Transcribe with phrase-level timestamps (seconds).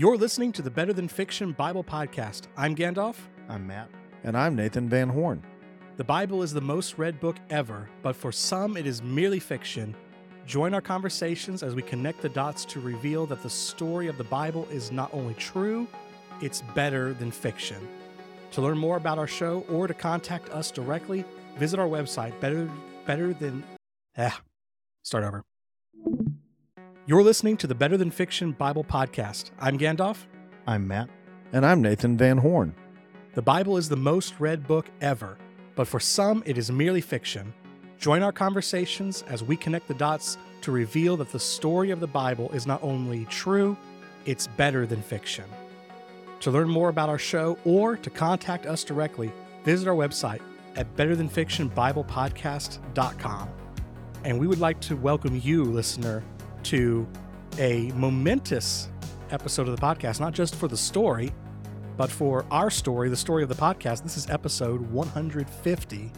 [0.00, 2.44] You're listening to the Better Than Fiction Bible Podcast.
[2.56, 3.16] I'm Gandalf.
[3.50, 3.90] I'm Matt.
[4.24, 5.44] And I'm Nathan Van Horn.
[5.98, 9.94] The Bible is the most read book ever, but for some it is merely fiction.
[10.46, 14.24] Join our conversations as we connect the dots to reveal that the story of the
[14.24, 15.86] Bible is not only true,
[16.40, 17.86] it's better than fiction.
[18.52, 21.26] To learn more about our show or to contact us directly,
[21.58, 22.70] visit our website, better,
[23.04, 23.62] better than.
[24.16, 24.40] Ah,
[25.02, 25.44] start over.
[27.10, 29.50] You're listening to the Better Than Fiction Bible Podcast.
[29.58, 30.18] I'm Gandalf.
[30.68, 31.10] I'm Matt.
[31.52, 32.72] And I'm Nathan Van Horn.
[33.34, 35.36] The Bible is the most read book ever,
[35.74, 37.52] but for some it is merely fiction.
[37.98, 42.06] Join our conversations as we connect the dots to reveal that the story of the
[42.06, 43.76] Bible is not only true,
[44.24, 45.46] it's better than fiction.
[46.38, 49.32] To learn more about our show or to contact us directly,
[49.64, 50.42] visit our website
[50.76, 53.48] at betterthanfictionbiblepodcast.com.
[54.22, 56.22] And we would like to welcome you, listener,
[56.64, 57.06] to
[57.58, 58.88] a momentous
[59.30, 61.32] episode of the podcast, not just for the story,
[61.96, 64.02] but for our story, the story of the podcast.
[64.02, 66.12] This is episode 150,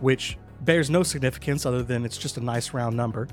[0.00, 3.28] which bears no significance other than it's just a nice round number.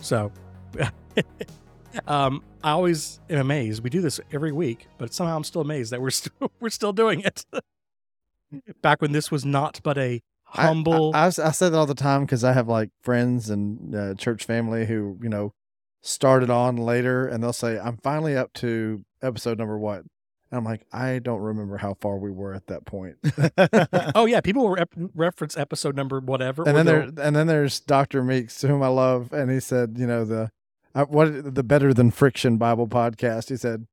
[0.00, 0.32] So,
[2.06, 3.82] um, I always am amazed.
[3.82, 6.92] We do this every week, but somehow I'm still amazed that we're still we're still
[6.92, 7.44] doing it.
[8.82, 11.12] Back when this was not but a humble.
[11.14, 14.14] I, I, I say that all the time because I have like friends and uh,
[14.14, 15.52] church family who you know
[16.00, 20.04] started on later, and they'll say, "I'm finally up to episode number what."
[20.48, 23.16] And I'm like, I don't remember how far we were at that point.
[24.14, 26.62] oh yeah, people will rep- reference episode number whatever.
[26.64, 30.06] And then there, and then there's Doctor Meeks, whom I love, and he said, you
[30.06, 30.50] know the
[30.94, 33.48] uh, what the better than friction Bible podcast.
[33.48, 33.86] He said,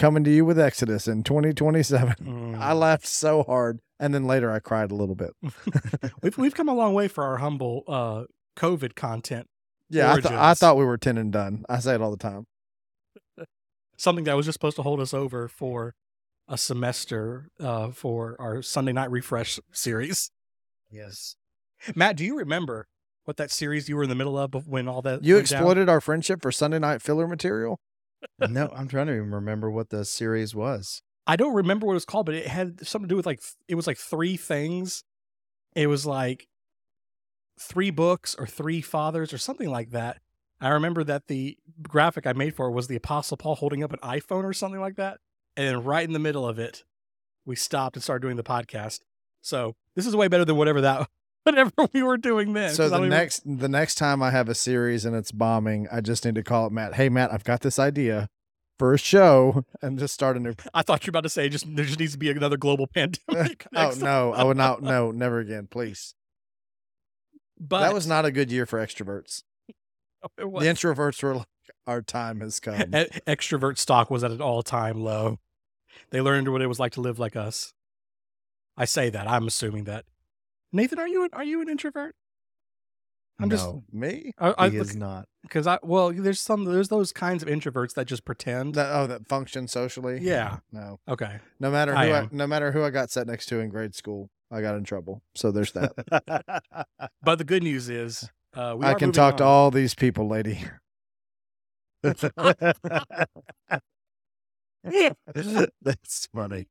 [0.00, 2.14] coming to you with Exodus in 2027.
[2.20, 2.58] Mm.
[2.58, 5.30] I laughed so hard, and then later I cried a little bit.
[6.22, 8.24] we've we've come a long way for our humble uh,
[8.56, 9.46] COVID content.
[9.88, 11.64] Yeah, I, th- I thought we were ten and done.
[11.68, 12.46] I say it all the time.
[13.96, 15.94] Something that was just supposed to hold us over for
[16.48, 20.30] a semester uh, for our Sunday night refresh series.
[20.90, 21.36] Yes.
[21.94, 22.88] Matt, do you remember
[23.24, 25.94] what that series you were in the middle of when all that you exploited down?
[25.94, 27.78] our friendship for Sunday night filler material?
[28.38, 31.02] No, I'm trying to even remember what the series was.
[31.26, 33.40] I don't remember what it was called, but it had something to do with like
[33.68, 35.04] it was like three things.
[35.74, 36.48] It was like
[37.60, 40.18] three books or three fathers or something like that.
[40.60, 43.92] I remember that the graphic I made for it was the Apostle Paul holding up
[43.92, 45.18] an iPhone or something like that.
[45.56, 46.84] And then right in the middle of it,
[47.44, 49.00] we stopped and started doing the podcast.
[49.40, 51.08] So this is way better than whatever that
[51.44, 52.74] whatever we were doing then.
[52.74, 53.58] So the next even...
[53.58, 56.66] the next time I have a series and it's bombing, I just need to call
[56.66, 56.94] it Matt.
[56.94, 58.28] Hey Matt, I've got this idea
[58.78, 60.54] for a show and just start a new.
[60.74, 62.86] I thought you were about to say just there just needs to be another global
[62.94, 63.66] pandemic.
[63.74, 64.82] oh no, I would not.
[64.82, 66.14] No, never again, please.
[67.58, 69.42] But that was not a good year for extroverts.
[70.38, 71.46] the introverts were like,
[71.86, 72.74] our time has come.
[72.74, 75.38] extrovert stock was at an all time low.
[76.10, 77.72] They learned what it was like to live like us.
[78.76, 79.28] I say that.
[79.28, 80.04] I'm assuming that.
[80.72, 82.14] Nathan, are you an, are you an introvert?
[83.40, 84.32] I'm no, just me.
[84.38, 87.94] I, I, he is not because I well, there's some there's those kinds of introverts
[87.94, 90.18] that just pretend that oh that function socially.
[90.20, 90.58] Yeah.
[90.72, 91.00] No.
[91.08, 91.38] Okay.
[91.58, 93.94] No matter who I, I no matter who I got sat next to in grade
[93.94, 95.22] school, I got in trouble.
[95.34, 95.92] So there's that.
[97.22, 99.38] but the good news is, uh, I can talk on.
[99.38, 100.62] to all these people, lady.
[102.02, 102.28] That's
[106.34, 106.66] funny.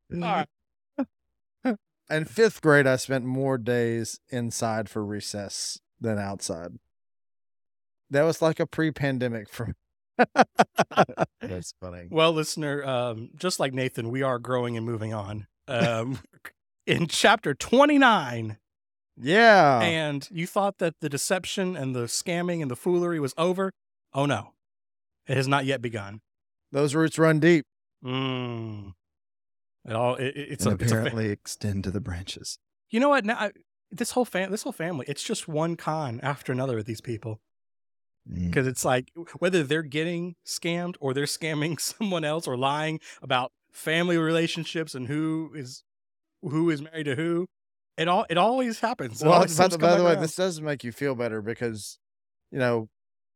[2.09, 6.73] In fifth grade, I spent more days inside for recess than outside.
[8.09, 9.75] That was like a pre-pandemic for.
[11.41, 12.07] That's funny.
[12.09, 15.47] Well, listener, um, just like Nathan, we are growing and moving on.
[15.67, 16.19] Um,
[16.87, 18.57] in chapter twenty-nine.
[19.21, 19.79] Yeah.
[19.81, 23.71] And you thought that the deception and the scamming and the foolery was over.
[24.13, 24.53] Oh no.
[25.27, 26.21] It has not yet begun.
[26.71, 27.65] Those roots run deep.
[28.03, 28.93] Mm.
[29.89, 32.59] It all it, it's and a, apparently it's a extend to the branches.
[32.91, 33.25] You know what?
[33.25, 33.51] Now I,
[33.91, 37.41] this whole fam- this whole family, it's just one con after another with these people.
[38.31, 38.69] Because mm.
[38.69, 44.17] it's like whether they're getting scammed or they're scamming someone else or lying about family
[44.17, 45.83] relationships and who is
[46.43, 47.47] who is married to who.
[47.97, 49.23] It all it always happens.
[49.23, 51.97] It well, always by, the, by the way, this does make you feel better because
[52.51, 52.89] you know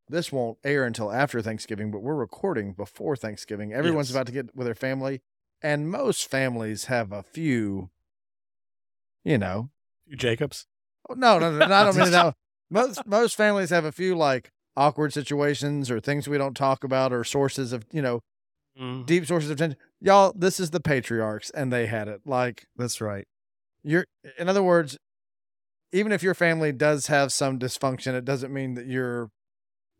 [0.07, 3.73] this won't air until after Thanksgiving, but we're recording before Thanksgiving.
[3.73, 4.15] Everyone's yes.
[4.15, 5.21] about to get with their family,
[5.63, 7.89] and most families have a few,
[9.23, 9.69] you know,
[10.15, 10.67] Jacobs.
[11.09, 12.35] Oh, no, no, no, I don't mean that.
[12.69, 17.13] Most most families have a few like awkward situations or things we don't talk about
[17.13, 18.21] or sources of you know
[18.79, 19.05] mm.
[19.05, 19.77] deep sources of tension.
[20.01, 22.21] Y'all, this is the patriarchs, and they had it.
[22.25, 23.27] Like that's right.
[23.83, 24.07] You're,
[24.39, 24.97] in other words,
[25.91, 29.29] even if your family does have some dysfunction, it doesn't mean that you're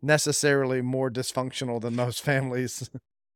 [0.01, 2.89] necessarily more dysfunctional than most families.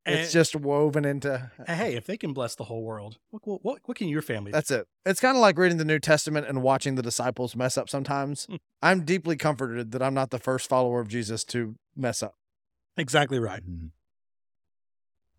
[0.07, 1.51] And- it's just woven into.
[1.67, 4.51] hey, if they can bless the whole world, what what what, what can your family?
[4.51, 4.55] do?
[4.55, 4.87] That's it.
[5.05, 8.45] It's kind of like reading the New Testament and watching the disciples mess up sometimes.
[8.45, 8.55] Hmm.
[8.81, 12.35] I'm deeply comforted that I'm not the first follower of Jesus to mess up.
[12.95, 13.61] exactly right.
[13.63, 13.91] Mhm.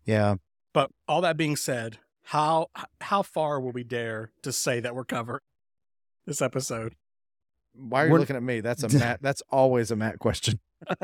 [0.05, 0.35] Yeah.
[0.73, 2.67] But all that being said, how
[3.01, 5.41] how far will we dare to say that we're covered
[6.25, 6.95] this episode?
[7.73, 8.61] Why are you We're- looking at me?
[8.61, 9.21] That's a Matt.
[9.21, 10.59] That's always a Matt question.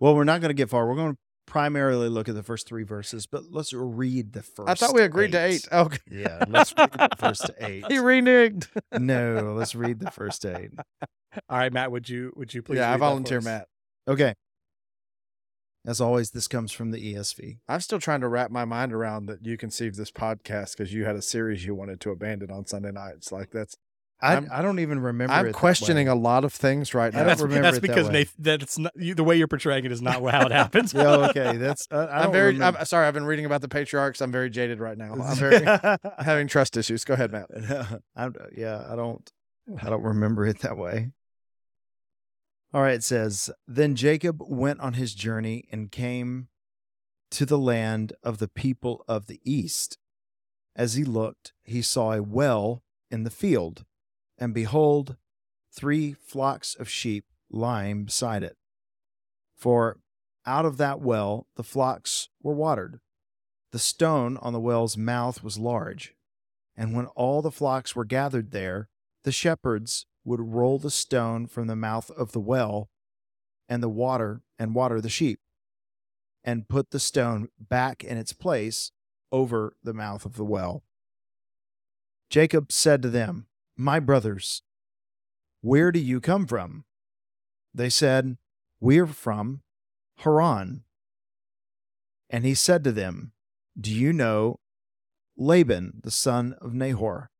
[0.00, 0.88] well, we're not going to get far.
[0.88, 1.18] We're going to
[1.48, 4.68] primarily look at the first three verses, but let's read the first.
[4.68, 5.66] I thought we agreed to eight.
[5.72, 5.98] Okay.
[6.10, 7.84] Yeah, let's read the first eight.
[7.88, 8.68] He reneged.
[8.98, 10.70] No, let's read the first eight.
[11.48, 12.76] All right, Matt, would you would you please?
[12.76, 13.40] yeah, I volunteer?
[13.40, 13.66] Matt.
[14.06, 14.34] Okay.
[15.86, 17.58] As always, this comes from the ESV.
[17.66, 21.06] I'm still trying to wrap my mind around that you conceived this podcast because you
[21.06, 23.32] had a series you wanted to abandon on Sunday nights.
[23.32, 23.76] Like that's.
[24.20, 25.32] I, I'm- I don't even remember.
[25.32, 26.12] I'm it that questioning way.
[26.12, 27.18] a lot of things right I now.
[27.18, 28.08] don't That's, remember that's it that because.
[28.10, 30.92] Nathan, that it's not you, the way you're portraying it is not how it happens.
[30.92, 31.56] yeah, okay.
[31.56, 32.52] That's I, I I'm very.
[32.52, 32.80] remember.
[32.80, 33.06] I'm sorry.
[33.06, 34.20] I've been reading about the patriarchs.
[34.20, 35.12] I'm very jaded right now.
[35.14, 35.64] I'm very
[36.18, 37.04] having trust issues.
[37.04, 37.48] Go ahead, Matt.
[38.16, 39.30] I'm, yeah, I don't
[39.80, 41.12] I don't remember it that way.
[42.74, 46.48] All right, it says, Then Jacob went on his journey and came
[47.30, 49.96] to the land of the people of the east.
[50.76, 53.84] As he looked, he saw a well in the field,
[54.38, 55.16] and behold,
[55.72, 58.56] three flocks of sheep lying beside it.
[59.56, 59.98] For
[60.46, 63.00] out of that well the flocks were watered.
[63.72, 66.14] The stone on the well's mouth was large.
[66.76, 68.88] And when all the flocks were gathered there,
[69.24, 72.88] the shepherds would roll the stone from the mouth of the well
[73.68, 75.40] and the water and water the sheep
[76.44, 78.92] and put the stone back in its place
[79.30, 80.82] over the mouth of the well.
[82.30, 83.46] Jacob said to them,
[83.80, 84.62] My brothers,
[85.60, 86.84] where do you come from?
[87.72, 88.36] They said,
[88.80, 89.62] We're from
[90.16, 90.82] Haran.
[92.28, 93.30] And he said to them,
[93.80, 94.58] Do you know
[95.36, 97.30] Laban, the son of Nahor?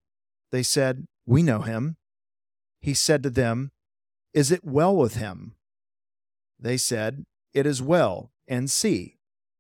[0.53, 1.97] They said, We know him.
[2.81, 3.73] He said to them,
[4.33, 5.57] Is it well with him?
[6.57, 8.31] They said, It is well.
[8.47, 9.17] And see,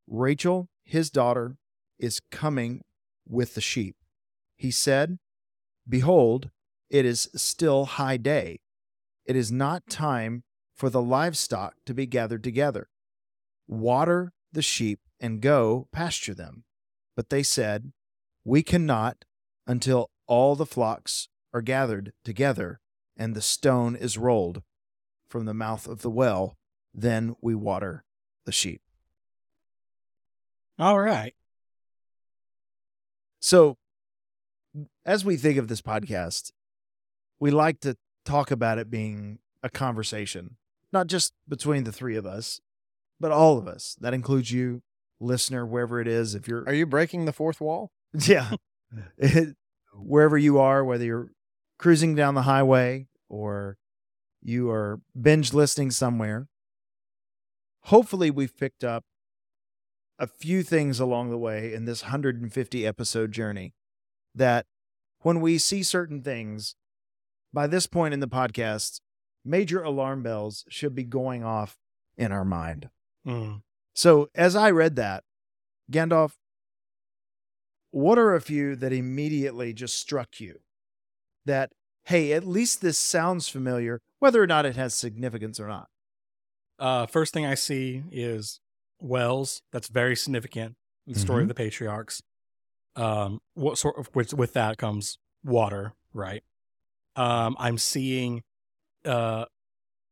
[0.07, 1.57] Rachel, his daughter,
[1.99, 2.83] is coming
[3.29, 3.97] with the sheep.
[4.57, 5.19] He said,
[5.89, 6.51] Behold,
[6.91, 8.61] it is still high day.
[9.25, 9.91] It is not mm.
[9.91, 10.45] time
[10.75, 12.89] for the livestock to be gathered together.
[13.67, 16.65] Water the sheep and go pasture them.
[17.17, 17.93] But they said,
[18.45, 19.25] We cannot
[19.67, 22.81] until all the flocks are gathered together
[23.17, 24.63] and the stone is rolled
[25.29, 26.57] from the mouth of the well.
[26.95, 28.05] Then we water
[28.47, 28.81] the sheep.
[30.79, 31.35] All right.
[33.41, 33.77] So,
[35.05, 36.53] as we think of this podcast,
[37.41, 40.57] we like to talk about it being a conversation,
[40.93, 42.61] not just between the three of us,
[43.21, 43.97] but all of us.
[44.01, 44.83] That includes you,
[45.21, 46.35] listener, wherever it is.
[46.35, 47.91] If you're Are you breaking the fourth wall?
[48.27, 48.53] Yeah.
[49.17, 49.57] It-
[49.95, 51.33] wherever you are, whether you're
[51.79, 53.77] cruising down the highway or
[54.41, 56.47] you are binge listening somewhere,
[57.85, 59.05] hopefully we've picked up
[60.19, 63.75] a few things along the way in this 150 episode journey
[64.35, 64.67] that
[65.21, 66.77] when we see certain things,
[67.53, 69.01] by this point in the podcast,
[69.45, 71.77] major alarm bells should be going off
[72.17, 72.91] in our mind.
[73.27, 73.63] Mm.
[73.95, 75.25] So as I read that,
[75.91, 76.33] Gandalf,
[77.91, 80.61] what are a few that immediately just struck you?
[81.47, 81.73] That,
[82.05, 85.89] hey, at least this sounds familiar, whether or not it has significance or not.
[86.79, 88.61] Uh, first thing I see is
[89.01, 89.63] wells.
[89.73, 92.23] That's very significant in the story of the patriarchs.
[92.95, 96.43] Um, what sort of with, with that comes water, right?
[97.19, 98.43] Um, I'm seeing
[99.05, 99.45] uh,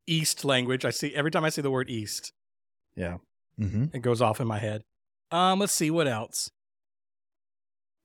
[0.06, 0.84] east language.
[0.84, 2.32] I see every time I see the word east,
[2.96, 3.18] Yeah.
[3.60, 3.86] Mm-hmm.
[3.94, 4.82] it goes off in my head.
[5.30, 6.50] Um, let's see what else.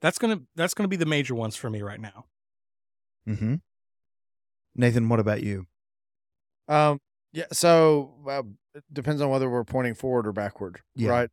[0.02, 2.26] That's gonna that's gonna be the major ones for me right now.
[3.28, 3.56] Mm-hmm.
[4.76, 5.68] Nathan, what about you?
[6.68, 7.00] Um,
[7.34, 7.46] yeah.
[7.52, 8.44] So uh,
[8.74, 11.10] it depends on whether we're pointing forward or backward, Yeah.
[11.10, 11.30] right?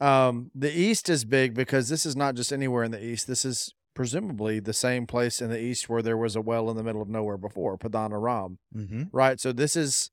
[0.00, 3.26] Um, the east is big because this is not just anywhere in the east.
[3.26, 6.76] This is presumably the same place in the east where there was a well in
[6.76, 9.02] the middle of nowhere before, Paddan Aram, Mm-hmm.
[9.10, 9.40] right?
[9.40, 10.12] So this is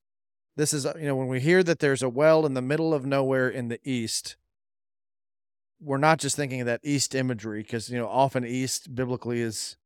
[0.56, 2.92] this is uh, you know when we hear that there's a well in the middle
[2.92, 4.36] of nowhere in the east,
[5.80, 9.76] we're not just thinking of that east imagery because you know often east biblically is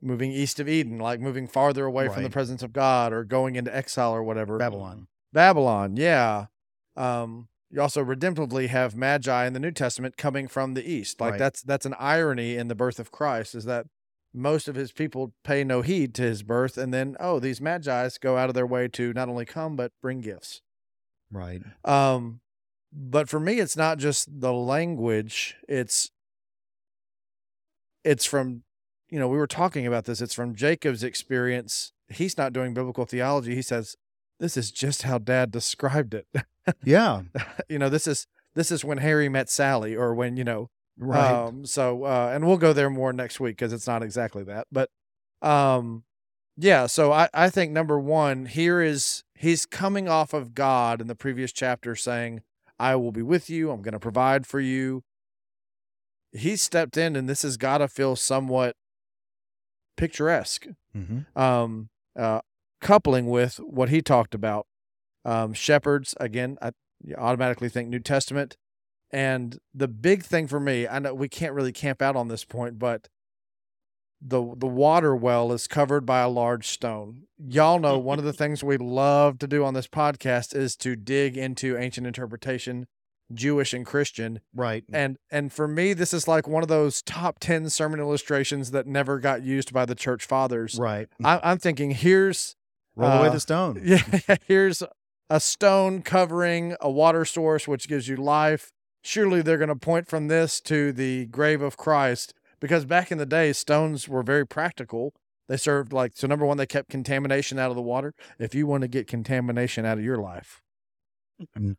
[0.00, 3.56] moving east of Eden, like moving farther away from the presence of God or going
[3.56, 4.58] into exile or whatever.
[4.58, 5.08] Babylon.
[5.32, 6.46] Babylon, yeah.
[6.94, 11.20] Um, you also redemptively have magi in the New Testament coming from the east.
[11.20, 11.38] Like Right.
[11.38, 13.86] that's that's an irony in the birth of Christ is that
[14.32, 18.16] most of his people pay no heed to his birth, and then oh, these magi's
[18.16, 20.62] go out of their way to not only come but bring gifts.
[21.32, 21.62] Right.
[21.84, 22.40] Um,
[22.92, 25.56] But for me, it's not just the language.
[25.68, 26.12] It's
[28.04, 28.62] it's from
[29.10, 30.20] you know we were talking about this.
[30.20, 31.92] It's from Jacob's experience.
[32.08, 33.54] He's not doing biblical theology.
[33.56, 33.96] He says
[34.40, 36.26] this is just how Dad described it.
[36.82, 37.22] Yeah.
[37.68, 41.30] you know this is this is when Harry met Sally, or when you know Right.
[41.30, 44.66] um, so, uh, and we'll go there more next week because it's not exactly that.
[44.72, 44.88] But,
[45.42, 46.04] um,
[46.56, 46.86] yeah.
[46.86, 51.16] So I, I think number one here is he's coming off of God in the
[51.16, 52.42] previous chapter saying,
[52.78, 53.70] I will be with you.
[53.72, 55.02] I'm going to provide for you.
[56.32, 58.76] He stepped in and this has got to feel somewhat
[59.96, 60.66] picturesque.
[60.94, 62.40] hmm Um, uh,
[62.84, 64.66] coupling with what he talked about,
[65.24, 66.70] um, shepherds, again, I
[67.02, 68.56] you automatically think New Testament.
[69.10, 72.44] And the big thing for me, I know we can't really camp out on this
[72.44, 73.08] point, but
[74.20, 77.24] the the water well is covered by a large stone.
[77.38, 80.96] Y'all know one of the things we love to do on this podcast is to
[80.96, 82.86] dig into ancient interpretation,
[83.32, 84.40] Jewish and Christian.
[84.54, 84.84] Right.
[84.92, 88.86] And and for me, this is like one of those top ten sermon illustrations that
[88.86, 90.78] never got used by the church fathers.
[90.78, 91.08] right.
[91.22, 92.56] I, I'm thinking here's
[92.96, 93.80] Roll away uh, the stone.
[93.84, 94.02] yeah,
[94.46, 94.82] here's
[95.30, 98.70] a stone covering a water source which gives you life.
[99.02, 103.18] Surely they're going to point from this to the grave of Christ because back in
[103.18, 105.12] the day, stones were very practical.
[105.48, 108.14] They served like, so number one, they kept contamination out of the water.
[108.38, 110.62] If you want to get contamination out of your life,
[111.56, 111.76] Mm.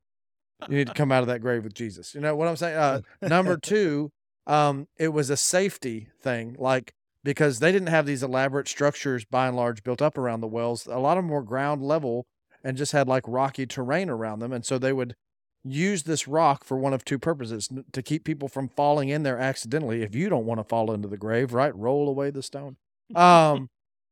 [0.70, 2.14] you need to come out of that grave with Jesus.
[2.14, 2.78] You know what I'm saying?
[2.78, 4.12] Uh, number two,
[4.46, 6.94] um, it was a safety thing, like
[7.26, 10.86] because they didn't have these elaborate structures by and large built up around the wells.
[10.86, 12.28] A lot of them were ground level
[12.64, 15.16] and just had like rocky terrain around them, and so they would
[15.64, 19.40] use this rock for one of two purposes to keep people from falling in there
[19.40, 20.04] accidentally.
[20.04, 21.76] If you don't want to fall into the grave, right?
[21.76, 22.78] Roll away the stone.
[23.16, 23.70] Um,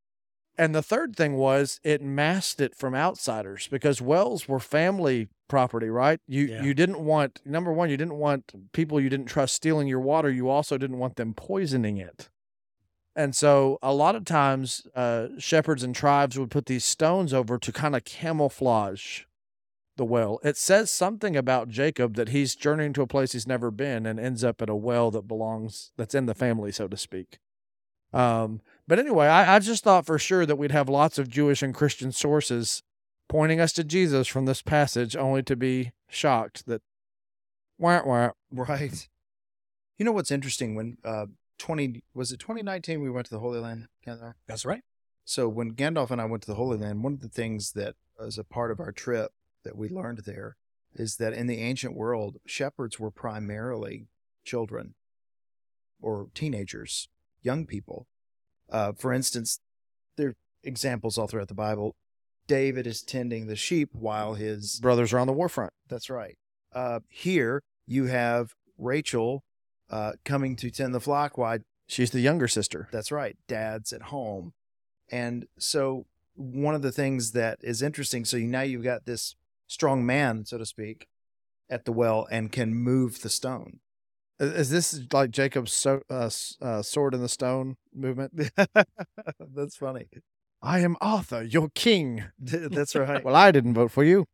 [0.58, 5.89] and the third thing was it masked it from outsiders because wells were family property,
[5.89, 6.20] right?
[6.27, 6.63] You Yeah.
[6.63, 10.32] you didn't want number one, you didn't want people you didn't trust stealing your water.
[10.32, 12.29] You also didn't want them poisoning it.
[13.15, 17.58] And so a lot of times uh, shepherds and tribes would put these stones over
[17.60, 19.22] to kind of camouflage
[19.98, 20.39] the well.
[20.43, 24.20] It says something about Jacob that he's journeying to a place he's never been and
[24.20, 27.38] ends up at a well that belongs that's in the family, so to speak.
[28.12, 31.62] Um, but anyway, I, I just thought for sure that we'd have lots of Jewish
[31.62, 32.84] and Christian sources
[33.29, 36.82] pointing us to Jesus from this passage, only to be shocked that
[37.77, 38.32] wah, wah.
[38.51, 39.08] Right.
[39.98, 41.27] You know what's interesting when uh
[41.60, 44.33] 20 was it 2019 we went to the Holy Land Gandalf?
[44.48, 44.81] That's right.
[45.25, 47.95] So when Gandalf and I went to the Holy Land, one of the things that
[48.19, 49.31] was a part of our trip
[49.63, 50.57] that we learned there
[50.93, 54.07] is that in the ancient world, shepherds were primarily
[54.43, 54.95] children
[56.01, 57.07] or teenagers,
[57.41, 58.07] young people.
[58.69, 59.60] Uh, for instance,
[60.17, 61.95] there are examples all throughout the Bible.
[62.48, 65.72] David is tending the sheep while his brothers are on the war front.
[65.88, 66.38] that's right.
[66.74, 69.43] Uh, here you have Rachel
[69.90, 72.88] uh, coming to tend the flock while She's the younger sister.
[72.92, 74.54] that's right, dad's at home.
[75.12, 79.36] And so one of the things that is interesting, so you, now you've got this
[79.68, 81.08] strong man, so to speak,
[81.70, 83.80] at the well and can move the stone.
[84.40, 86.30] Is, is this like Jacob's so, uh,
[86.62, 88.34] uh, sword in the stone movement?
[89.40, 90.08] that's funny.
[90.62, 92.25] I am Arthur, your king.
[92.40, 93.24] that's right.
[93.25, 94.28] Well, I didn't vote for you.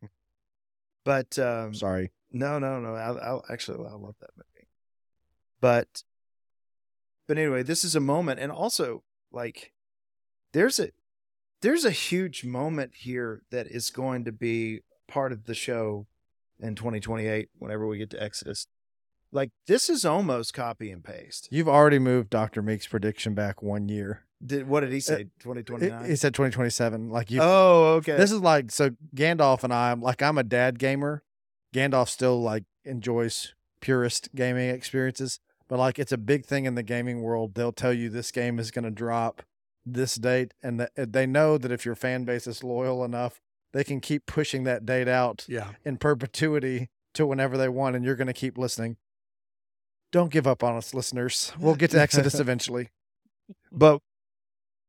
[1.03, 2.11] But um, Sorry.
[2.31, 2.93] No, no, no.
[2.93, 4.29] I, I actually I love that.
[5.61, 6.03] But
[7.27, 9.73] but anyway, this is a moment, and also like
[10.53, 10.89] there's a
[11.61, 16.07] there's a huge moment here that is going to be part of the show
[16.59, 18.67] in 2028 whenever we get to Exodus.
[19.31, 21.47] Like this is almost copy and paste.
[21.51, 22.61] You've already moved Dr.
[22.61, 24.23] Meek's prediction back one year.
[24.43, 25.23] Did what did he uh, say?
[25.39, 26.05] 2029.
[26.05, 27.09] He said 2027.
[27.09, 28.15] Like you, oh, okay.
[28.15, 31.23] This is like so Gandalf and I like I'm a dad gamer.
[31.73, 35.39] Gandalf still like enjoys purist gaming experiences,
[35.69, 37.53] but like it's a big thing in the gaming world.
[37.55, 39.43] They'll tell you this game is going to drop
[39.85, 43.39] this date and that they know that if your fan base is loyal enough,
[43.71, 45.71] they can keep pushing that date out Yeah.
[45.85, 48.97] in perpetuity to whenever they want and you're going to keep listening.
[50.11, 51.53] Don't give up on us listeners.
[51.59, 52.89] We'll get to Exodus eventually.
[53.71, 53.99] But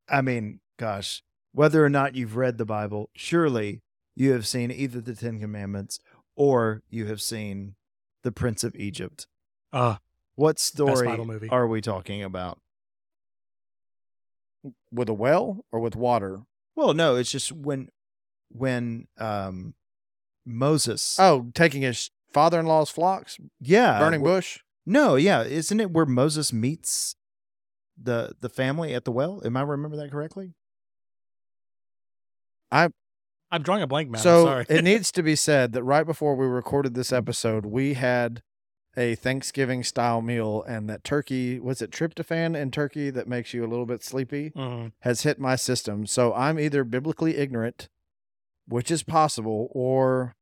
[0.09, 1.23] I mean, gosh,
[1.53, 3.81] whether or not you've read the Bible, surely
[4.15, 5.99] you have seen either the Ten Commandments
[6.35, 7.75] or you have seen
[8.23, 9.27] the Prince of Egypt.
[9.71, 9.97] Uh,
[10.35, 11.49] What story movie.
[11.49, 12.59] are we talking about?
[14.91, 16.41] With a well or with water?
[16.75, 17.89] Well, no, it's just when
[18.49, 19.73] when um
[20.45, 24.59] Moses Oh, taking his father-in-law's flocks, yeah burning bush.
[24.85, 27.15] No, yeah, isn't it where Moses meets
[28.01, 29.41] the the family at the well?
[29.45, 30.53] Am I remember that correctly?
[32.71, 32.89] I
[33.51, 34.21] I'm drawing a blank, man.
[34.21, 34.65] So sorry.
[34.69, 38.41] it needs to be said that right before we recorded this episode, we had
[38.97, 43.63] a Thanksgiving style meal, and that turkey was it tryptophan in turkey that makes you
[43.63, 44.91] a little bit sleepy Mhm.
[45.01, 46.05] has hit my system.
[46.05, 47.87] So I'm either biblically ignorant,
[48.67, 50.35] which is possible, or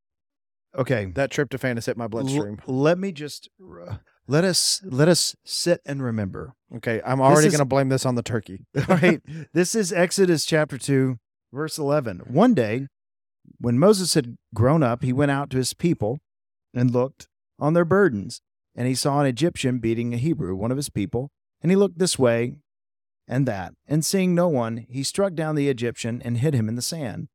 [0.76, 1.06] Okay.
[1.16, 2.60] that tryptophan has hit my L- bloodstream.
[2.66, 6.54] let me just r- let us let us sit and remember.
[6.76, 8.66] Okay, I'm already is- going to blame this on the turkey.
[8.76, 9.22] All right.
[9.54, 11.18] This is Exodus chapter 2,
[11.52, 12.20] verse 11.
[12.28, 12.88] One day,
[13.60, 16.20] when Moses had grown up, he went out to his people
[16.74, 17.28] and looked
[17.60, 18.42] on their burdens.
[18.76, 21.32] And he saw an Egyptian beating a Hebrew, one of his people.
[21.62, 22.56] And he looked this way
[23.28, 23.74] and that.
[23.88, 27.28] And seeing no one, he struck down the Egyptian and hid him in the sand.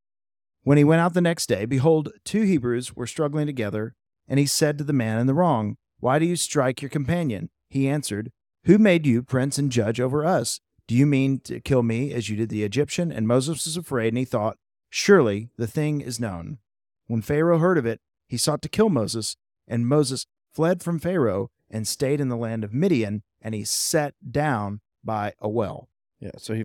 [0.62, 3.94] When he went out the next day, behold, two Hebrews were struggling together.
[4.26, 7.50] And he said to the man in the wrong, Why do you strike your companion?
[7.68, 8.32] He answered,
[8.64, 10.60] Who made you prince and judge over us?
[10.86, 13.12] Do you mean to kill me as you did the Egyptian?
[13.12, 14.56] And Moses was afraid, and he thought,
[14.90, 16.58] Surely the thing is known.
[17.06, 21.50] When Pharaoh heard of it, he sought to kill Moses, and Moses fled from Pharaoh
[21.70, 25.88] and stayed in the land of Midian, and he sat down by a well.
[26.20, 26.64] Yeah, so he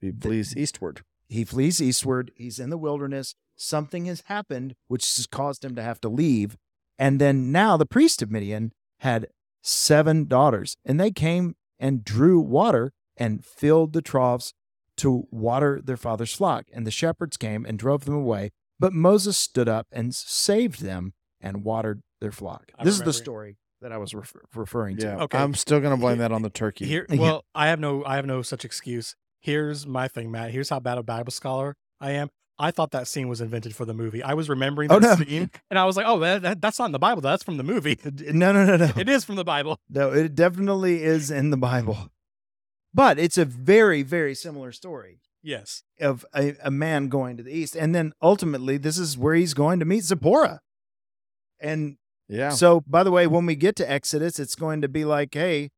[0.00, 1.02] he flees eastward.
[1.28, 2.30] He flees eastward.
[2.36, 3.34] He's in the wilderness.
[3.56, 6.56] Something has happened, which has caused him to have to leave.
[6.98, 9.28] And then now the priest of Midian had
[9.62, 14.54] seven daughters, and they came and drew water and filled the troughs
[14.96, 16.66] to water their father's flock.
[16.72, 18.50] And the shepherds came and drove them away.
[18.80, 22.72] But Moses stood up and saved them and watered their flock.
[22.78, 25.06] I this is the story that I was refer- referring to.
[25.06, 25.38] Yeah, Okay.
[25.38, 26.84] I'm still going to blame that on the turkey.
[26.86, 29.14] Here, well, I have no, I have no such excuse.
[29.40, 30.50] Here's my thing, Matt.
[30.50, 32.28] Here's how bad a Bible scholar I am.
[32.60, 34.20] I thought that scene was invented for the movie.
[34.20, 35.24] I was remembering Oh, that no.
[35.24, 37.20] scene, and I was like, "Oh, that, that, that's not in the Bible.
[37.22, 37.96] That's from the movie.
[38.04, 38.90] No, no, no, no.
[38.96, 42.10] It is from the Bible." No, it definitely is in the Bible.
[42.92, 45.84] But it's a very, very similar story Yes.
[46.00, 47.76] of a, a man going to the east.
[47.76, 50.60] And then ultimately, this is where he's going to meet Zipporah.
[51.60, 51.96] And
[52.28, 55.32] yeah, so, by the way, when we get to Exodus, it's going to be like,
[55.34, 55.70] hey,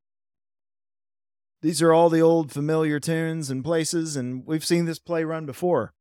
[1.63, 4.17] these are all the old familiar tunes and places.
[4.17, 5.93] And we've seen this play run before.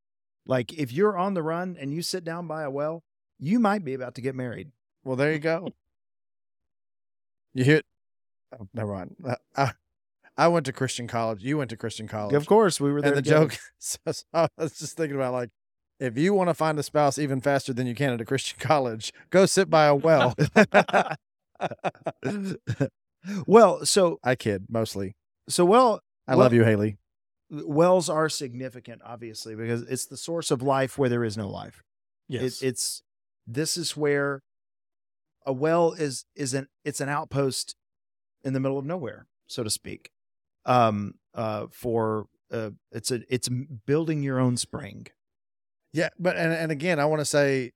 [0.46, 3.04] Like, if you're on the run and you sit down by a well,
[3.38, 4.70] you might be about to get married.
[5.04, 5.72] well, there you go.
[7.54, 7.82] You hear?
[8.58, 9.16] Oh, never mind.
[9.24, 9.72] Uh, I,
[10.36, 11.42] I went to Christian college.
[11.42, 12.34] You went to Christian college.
[12.34, 13.12] Of course, we were there.
[13.12, 13.48] and the together.
[13.48, 13.58] joke.
[13.78, 15.50] So, so I was just thinking about like,
[16.00, 18.58] if you want to find a spouse even faster than you can at a Christian
[18.58, 20.34] college, go sit by a well.
[23.46, 25.14] well, so I kid mostly.
[25.48, 26.96] so well I Well- love you, Haley.
[27.50, 31.82] wells are significant obviously because it's the source of life where there is no life
[32.28, 32.62] Yes.
[32.62, 33.02] it, it's
[33.46, 34.42] this is where
[35.44, 37.74] a well is is an it's an outpost
[38.44, 40.12] in the middle of nowhere so to speak
[40.64, 43.48] um uh for uh it's a it's
[43.84, 45.08] building your own spring
[45.92, 47.72] Yeah, but and and again, I want to say,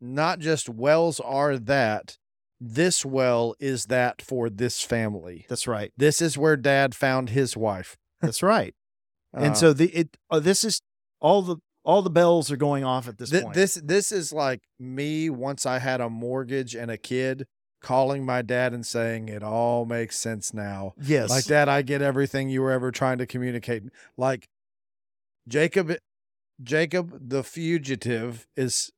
[0.00, 2.16] not just wells are that.
[2.60, 5.44] This well is that for this family.
[5.48, 7.96] that's right This is where Dad found his wife.
[8.20, 8.74] that's right
[9.36, 10.80] Uh, and so the it uh, this is
[11.20, 14.32] all the all the bells are going off at this thi- point this this is
[14.32, 17.44] like me once I had a mortgage and a kid
[17.82, 20.94] calling my dad and saying it all makes sense now.
[21.02, 23.82] yes Like dad, I get everything you were ever trying to communicate.
[24.16, 24.46] Like
[25.48, 25.92] Jacob
[26.62, 28.92] Jacob the fugitive is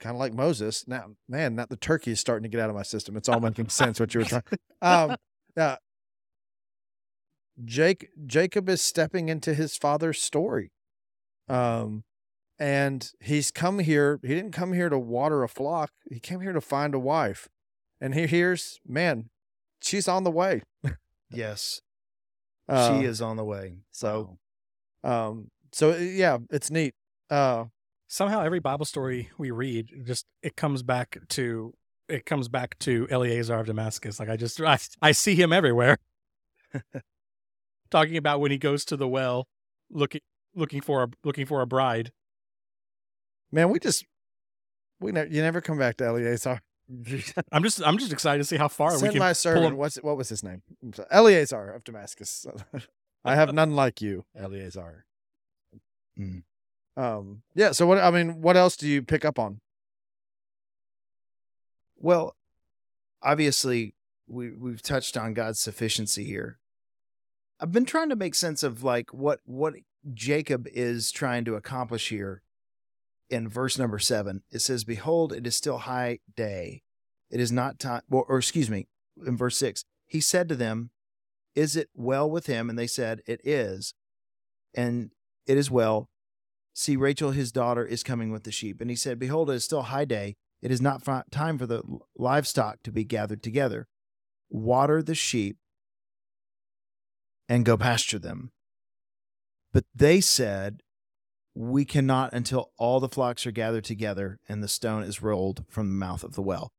[0.00, 0.86] kind of like Moses.
[0.88, 3.16] Now, man, that the turkey is starting to get out of my system.
[3.16, 4.42] It's all making sense what you were trying.
[4.82, 5.16] Um
[5.56, 5.76] yeah.
[7.64, 10.70] Jake Jacob is stepping into his father's story.
[11.48, 12.04] Um
[12.60, 14.18] and he's come here.
[14.22, 15.92] He didn't come here to water a flock.
[16.10, 17.48] He came here to find a wife.
[18.00, 19.30] And he hears, man,
[19.80, 20.62] she's on the way.
[21.30, 21.80] yes
[22.68, 24.38] Uh, she is on the way so-
[25.04, 26.94] Um, so uh, yeah, it's neat.
[27.30, 27.66] Uh,
[28.10, 31.74] Somehow, every Bible story we read just it comes back to
[32.08, 34.18] it comes back to Eleazar of Damascus.
[34.18, 35.98] Like I just I, I see him everywhere,
[37.90, 39.46] talking about when he goes to the well,
[39.90, 40.22] looking
[40.54, 42.10] looking for a looking for a bride.
[43.52, 44.06] man, we just
[45.00, 46.62] we never you never come back to Eleazar.
[47.52, 49.76] I'm just I'm just excited to see how far we can my pull servant.
[49.76, 50.62] What's what was his name?
[51.10, 52.46] Eleazar of Damascus.
[53.24, 55.04] I have none like you, Eleazar.
[56.18, 56.42] Mm.
[56.96, 57.72] Um, yeah.
[57.72, 57.98] So what?
[57.98, 59.60] I mean, what else do you pick up on?
[61.96, 62.36] Well,
[63.22, 63.94] obviously,
[64.26, 66.58] we we've touched on God's sufficiency here.
[67.60, 69.74] I've been trying to make sense of like what what
[70.12, 72.42] Jacob is trying to accomplish here.
[73.30, 76.82] In verse number seven, it says, "Behold, it is still high day;
[77.30, 78.88] it is not time." Or, or excuse me,
[79.24, 80.90] in verse six, he said to them,
[81.54, 83.92] "Is it well with him?" And they said, "It is,
[84.74, 85.10] and
[85.48, 86.08] it is well."
[86.78, 88.80] See, Rachel, his daughter, is coming with the sheep.
[88.80, 90.36] And he said, Behold, it is still high day.
[90.62, 91.82] It is not time for the
[92.16, 93.88] livestock to be gathered together.
[94.48, 95.56] Water the sheep
[97.48, 98.52] and go pasture them.
[99.72, 100.82] But they said,
[101.52, 105.88] We cannot until all the flocks are gathered together and the stone is rolled from
[105.88, 106.70] the mouth of the well.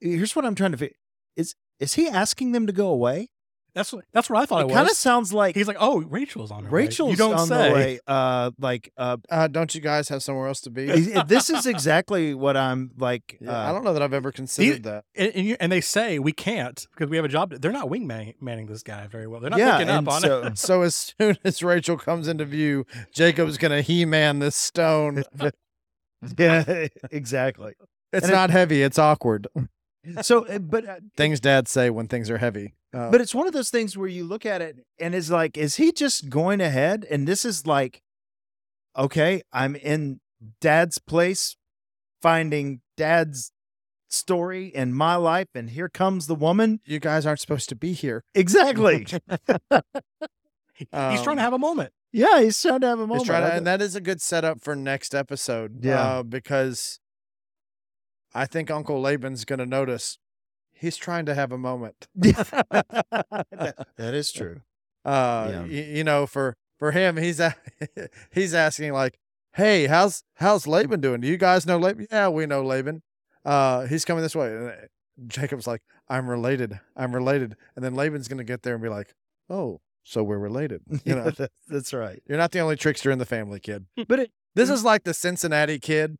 [0.00, 0.96] Here's what I'm trying to figure.
[1.36, 3.28] Is is he asking them to go away?
[3.76, 6.00] That's what that's what I thought it, It kind of sounds like He's like, oh,
[6.00, 7.68] Rachel's on her way." Rachel's You don't on say.
[7.68, 8.00] the way.
[8.06, 10.86] Uh, like uh, Uh, don't you guys have somewhere else to be?
[10.86, 13.36] this is exactly what I'm like.
[13.40, 15.04] Yeah, uh, I don't know that I've ever considered that.
[15.14, 17.50] And, and, you, and they say we can't because we have a job.
[17.50, 19.40] They're not wing man- manning this guy very well.
[19.40, 20.58] They're not yeah, picking up on so, it.
[20.58, 25.22] So as soon as Rachel comes into view, Jacob's gonna he-man this stone.
[26.38, 27.74] yeah, exactly.
[28.12, 28.82] It's And it- not heavy.
[28.82, 29.48] It's awkward.
[30.22, 32.74] So, uh, but uh, Things dads say when things are heavy.
[32.96, 35.56] Uh, but it's one of those things where you look at it and it's like,
[35.58, 37.06] is he just going ahead?
[37.10, 38.00] And this is like,
[38.96, 40.20] okay, I'm in
[40.60, 41.56] dad's place,
[42.22, 43.52] finding dad's
[44.08, 46.80] story in my life, and here comes the woman.
[46.84, 48.22] you guys aren't supposed to be here.
[48.34, 49.04] Exactly.
[50.78, 51.92] He's trying Um, to have a moment.
[52.12, 53.26] yeah, he's trying to have a moment.
[53.26, 55.84] trying to- and that is a good setup for next episode.
[55.84, 56.00] Yeah.
[56.18, 57.00] uh, because
[58.34, 60.18] I think Uncle Laban's going to notice
[60.78, 62.06] he's trying to have a moment.
[62.14, 64.60] that is true.
[65.04, 65.60] Uh, Yeah.
[65.62, 67.54] y- you know, for for him, he's a,
[68.32, 69.18] he's asking like,
[69.54, 71.20] "Hey, how's how's Laban doing?
[71.20, 72.06] Do you guys know Laban?
[72.10, 73.02] Yeah, we know Laban.
[73.44, 74.72] Uh, he's coming this way." And uh,
[75.26, 76.78] Jacob's like, "I'm related.
[76.96, 79.14] I'm related." And then Laban's going to get there and be like,
[79.48, 81.30] "Oh, so we're related." You know,
[81.68, 82.20] that's right.
[82.28, 83.86] you're not the only trickster in the family, kid.
[84.08, 86.16] But it, This is like the Cincinnati kid.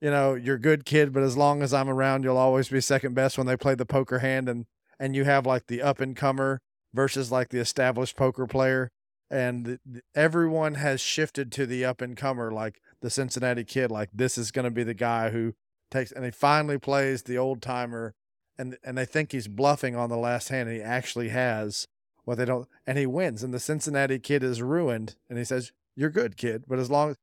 [0.00, 2.80] You know, you're a good kid, but as long as I'm around, you'll always be
[2.80, 4.66] second best when they play the poker hand and
[5.00, 6.60] and you have like the up and comer
[6.92, 8.90] versus like the established poker player.
[9.30, 13.90] And th- th- everyone has shifted to the up and comer, like the Cincinnati kid.
[13.90, 15.54] Like this is going to be the guy who
[15.90, 18.14] takes, and he finally plays the old timer,
[18.56, 21.86] and and they think he's bluffing on the last hand, and he actually has
[22.24, 23.42] what they don't, and he wins.
[23.42, 27.10] And the Cincinnati kid is ruined, and he says, "You're good, kid, but as long
[27.10, 27.16] as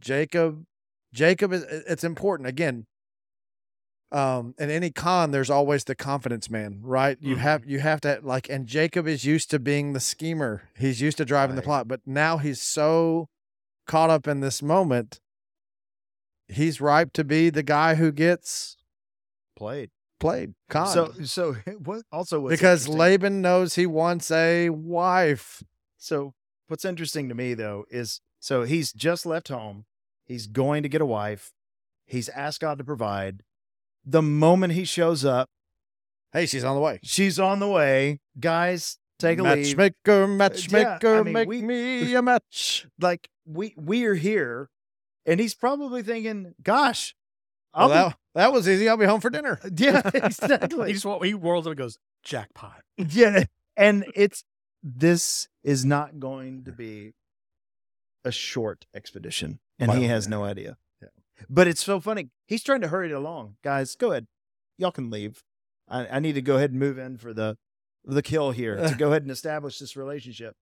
[0.00, 0.64] Jacob,
[1.14, 2.86] Jacob is, it's important again."
[4.12, 7.38] um in any con there's always the confidence man right you Mhm.
[7.40, 11.16] have you have to like and jacob is used to being the schemer he's used
[11.18, 13.28] to driving the plot but now he's so
[13.86, 15.20] caught up in this moment
[16.48, 18.76] he's ripe to be the guy who gets
[19.56, 19.90] played.
[20.20, 25.64] played con So, so what also because laban knows he wants a wife
[25.96, 26.34] So
[26.68, 29.86] what's interesting to me though is so he's just left home.
[30.24, 31.52] He's going to get a wife.
[32.06, 33.42] He's asked God to provide.
[34.04, 35.48] The moment he shows up,
[36.32, 38.20] hey she's on the way she's on the way.
[38.38, 39.76] Guys, take a leave.
[39.78, 44.68] matchmaker uh, matchmaker I mean, make we- me a match Like we we are here,
[45.26, 47.14] and he's probably thinking, "Gosh,
[47.72, 50.02] I'll well, that, that was easy i'll be home for dinner be, yeah,
[50.86, 52.82] He just wa- he whirls up and goes jackpot.
[52.98, 53.44] yeah."
[53.76, 54.44] And it's
[54.82, 57.12] this is not going to be
[58.24, 60.76] a short expedition, and he has no idea.
[61.02, 61.08] Yeah.
[61.48, 62.30] But it's so funny.
[62.46, 63.56] He's trying to hurry it along.
[63.62, 64.26] Guys, go ahead.
[64.78, 65.42] Y'all can leave.
[65.88, 67.56] I, I need to go ahead and move in for the
[68.04, 70.54] the kill here to go ahead and establish this relationship.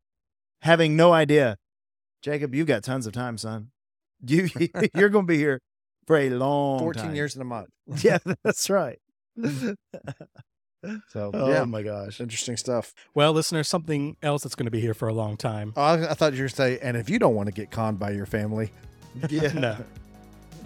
[0.62, 1.56] Having no idea.
[2.22, 3.70] Jacob, you got tons of time, son.
[4.26, 4.48] You
[4.94, 5.60] you're gonna be here
[6.06, 7.14] for a long 14 time.
[7.14, 7.68] years in a month
[8.02, 8.98] Yeah, that's right.
[11.08, 12.20] so oh yeah my gosh.
[12.20, 15.72] interesting stuff Well, listeners, something else that's going to be here for a long time.
[15.76, 17.52] Oh, I, I thought you were going to say, and if you don't want to
[17.52, 18.70] get conned by your family,
[19.28, 19.52] Yeah.
[19.52, 19.76] No.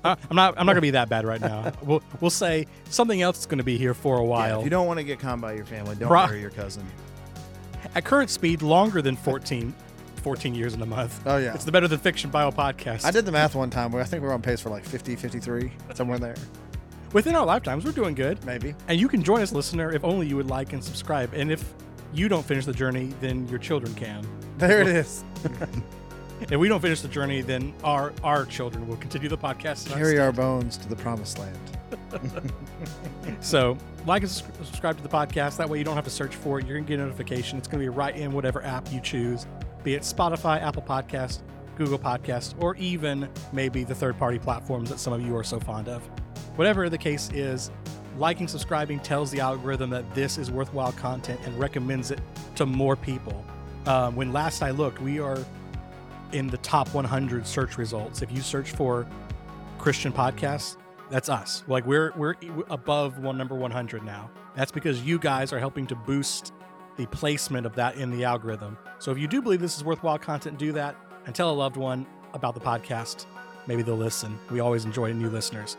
[0.05, 0.55] I- I'm not.
[0.59, 1.73] I'm not gonna be that bad right now.
[1.83, 4.61] We'll we'll say something else is gonna be here for a while.
[4.61, 6.85] if you don't want to get conned by your family, don't Pro- marry your cousin.
[7.95, 9.73] At current speed, longer than 14,
[10.23, 11.21] 14 years in a month.
[11.27, 13.05] oh yeah, It's the Better Than Fiction Bible podcast.
[13.05, 13.91] I did the math one time.
[13.93, 16.35] Where I think we were on pace for like 50, 53, somewhere in there,
[17.13, 18.45] Within our lifetimes, we're doing good.
[18.45, 18.75] maybe.
[18.89, 21.33] And you can join us, listener, if only you would like and subscribe.
[21.35, 21.73] And if
[22.13, 24.27] you don't finish the journey, then your children can.
[24.59, 25.25] There it is.
[26.41, 29.89] If we don't finish the journey, then our our children will continue the podcast.
[29.93, 31.59] Carry our bones to the promised land.
[33.41, 35.57] So, like and subscribe to the podcast.
[35.57, 36.67] That way, you don't have to search for it.
[36.67, 37.59] You're gonna get a notification.
[37.59, 39.47] It's gonna be right in whatever app you choose,
[39.83, 41.43] be it Spotify, Apple Podcast,
[41.77, 45.89] Google Podcast, or even maybe the third-party platforms that some of you are so fond
[45.89, 46.03] of.
[46.57, 47.71] Whatever the case is,
[48.17, 52.21] liking, subscribing tells the algorithm that this is worthwhile content and recommends it
[52.57, 53.45] to more people.
[53.87, 55.39] Um, when last I looked, we are
[56.33, 58.23] in the top 100 search results.
[58.23, 59.07] If you search for
[59.79, 60.77] Christian podcasts,
[61.11, 61.63] that's us.
[61.69, 62.35] Like we're we're
[62.71, 64.31] above one number 100 now.
[64.55, 66.53] That's because you guys are helping to boost
[66.97, 68.79] the placement of that in the algorithm.
[68.99, 71.77] So if you do believe this is worthwhile content, do that and tell a loved
[71.77, 72.07] one.
[72.35, 73.25] about the podcast,
[73.67, 74.39] maybe they'll listen.
[74.51, 75.77] We always enjoy new listeners.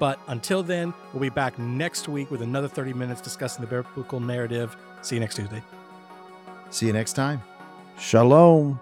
[0.00, 4.18] But until then, we'll be back next week with another 30 minutes discussing the biblical
[4.18, 4.76] narrative.
[5.02, 5.62] See you next Tuesday.
[6.70, 7.42] See you next time.
[7.98, 8.80] Shalom.